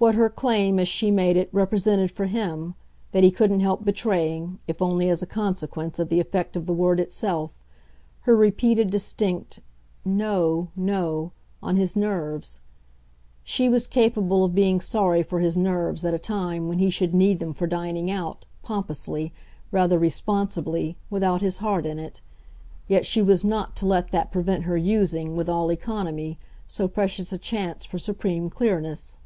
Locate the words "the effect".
6.08-6.54